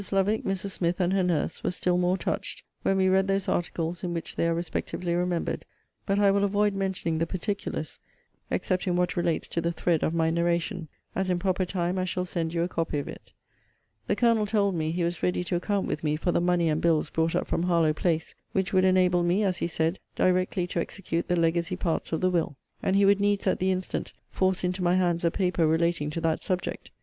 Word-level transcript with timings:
Lovick, 0.11 0.43
Mrs. 0.43 0.71
Smith, 0.71 0.99
and 0.99 1.13
her 1.13 1.21
nurse, 1.21 1.63
were 1.63 1.69
still 1.69 1.95
more 1.95 2.17
touched, 2.17 2.63
when 2.81 2.97
we 2.97 3.07
read 3.07 3.27
those 3.27 3.47
articles 3.47 4.03
in 4.03 4.15
which 4.15 4.35
they 4.35 4.47
are 4.47 4.55
respectively 4.55 5.13
remembered: 5.13 5.63
but 6.07 6.17
I 6.17 6.31
will 6.31 6.43
avoid 6.43 6.73
mentioning 6.73 7.19
the 7.19 7.27
particulars, 7.27 7.99
(except 8.49 8.87
in 8.87 8.95
what 8.95 9.15
relates 9.15 9.47
to 9.49 9.61
the 9.61 9.71
thread 9.71 10.01
of 10.01 10.15
my 10.15 10.31
narration,) 10.31 10.87
as 11.13 11.29
in 11.29 11.37
proper 11.37 11.65
time 11.65 11.99
I 11.99 12.05
shall 12.05 12.25
send 12.25 12.51
you 12.51 12.63
a 12.63 12.67
copy 12.67 12.97
of 12.97 13.07
it. 13.07 13.31
The 14.07 14.15
Colonel 14.15 14.47
told 14.47 14.73
me, 14.73 14.89
he 14.89 15.03
was 15.03 15.21
ready 15.21 15.43
to 15.43 15.55
account 15.55 15.85
with 15.85 16.03
me 16.03 16.15
for 16.15 16.31
the 16.31 16.41
money 16.41 16.67
and 16.67 16.81
bills 16.81 17.11
brought 17.11 17.35
up 17.35 17.45
from 17.45 17.61
Harlowe 17.61 17.93
place; 17.93 18.33
which 18.53 18.73
would 18.73 18.85
enable 18.85 19.21
me, 19.21 19.43
as 19.43 19.57
he 19.57 19.67
said, 19.67 19.99
directly 20.15 20.65
to 20.65 20.79
execute 20.79 21.27
the 21.27 21.35
legacy 21.39 21.75
parts 21.75 22.11
of 22.11 22.21
the 22.21 22.31
will; 22.31 22.57
and 22.81 22.95
he 22.95 23.05
would 23.05 23.19
needs 23.21 23.45
at 23.45 23.59
the 23.59 23.71
instant 23.71 24.13
force 24.31 24.63
into 24.63 24.81
my 24.81 24.95
hands 24.95 25.23
a 25.23 25.29
paper 25.29 25.67
relating 25.67 26.09
to 26.09 26.19
that 26.21 26.41
subject. 26.41 26.89